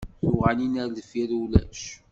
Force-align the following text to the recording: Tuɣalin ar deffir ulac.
Tuɣalin 0.21 0.75
ar 0.83 0.89
deffir 0.97 1.29
ulac. 1.41 1.81